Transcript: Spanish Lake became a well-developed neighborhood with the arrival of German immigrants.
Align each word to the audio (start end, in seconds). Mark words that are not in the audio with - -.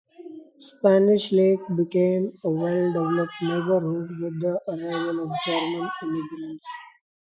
Spanish 0.59 1.31
Lake 1.31 1.59
became 1.75 2.31
a 2.43 2.49
well-developed 2.49 3.33
neighborhood 3.43 4.09
with 4.19 4.41
the 4.41 4.59
arrival 4.67 5.25
of 5.31 5.37
German 5.45 5.91
immigrants. 6.01 6.65